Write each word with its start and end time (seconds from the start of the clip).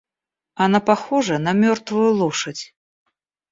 Она 0.63 0.79
похожа 0.79 1.37
на 1.37 1.53
мертвую 1.61 2.11
лошадь. 2.19 2.63